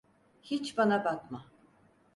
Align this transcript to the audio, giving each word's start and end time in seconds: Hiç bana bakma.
Hiç 0.41 0.77
bana 0.77 1.05
bakma. 1.05 1.45